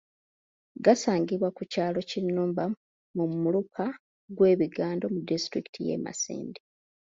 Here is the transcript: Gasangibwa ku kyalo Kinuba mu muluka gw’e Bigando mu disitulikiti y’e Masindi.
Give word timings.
Gasangibwa 0.85 1.49
ku 1.57 1.63
kyalo 1.71 1.99
Kinuba 2.09 2.63
mu 3.15 3.25
muluka 3.41 3.85
gw’e 4.35 4.53
Bigando 4.59 5.05
mu 5.13 5.19
disitulikiti 5.29 5.79
y’e 5.87 5.97
Masindi. 6.05 6.59